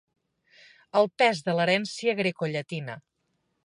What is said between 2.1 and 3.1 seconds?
grecollatina.